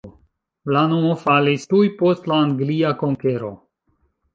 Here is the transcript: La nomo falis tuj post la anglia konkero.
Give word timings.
La 0.75 0.81
nomo 0.93 1.11
falis 1.25 1.69
tuj 1.75 1.85
post 2.03 2.33
la 2.35 2.43
anglia 2.49 2.99
konkero. 3.07 3.57